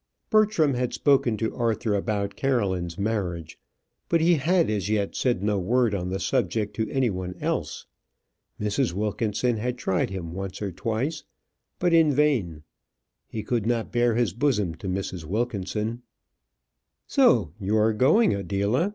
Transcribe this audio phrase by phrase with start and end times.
[0.31, 3.59] Bertram had spoken to Arthur about Caroline's marriage,
[4.09, 7.85] but he had as yet said no word on the subject to any one else.
[8.59, 8.93] Mrs.
[8.93, 11.23] Wilkinson had tried him once or twice,
[11.77, 12.63] but in vain.
[13.27, 15.23] He could not bare his bosom to Mrs.
[15.23, 16.01] Wilkinson.
[17.05, 18.89] "So you are going, Adela?"